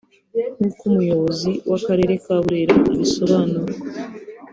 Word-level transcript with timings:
nk’uko 0.57 0.81
umuyobozi 0.89 1.51
w’akarere 1.69 2.13
ka 2.23 2.35
Burera 2.43 2.75
abisobanura 2.91 3.73